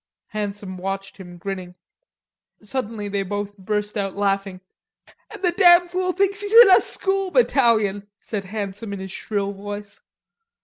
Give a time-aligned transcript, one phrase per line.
[0.29, 1.75] Handsome watched him, grinning.
[2.63, 4.59] Suddenly they both burst out laughing.
[5.29, 9.51] "An' the damn fool thinks he's in a school battalion," said Handsome in his shrill
[9.51, 10.01] voice.